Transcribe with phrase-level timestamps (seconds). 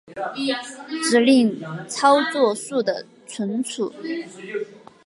[1.07, 3.93] 指令操作数的存储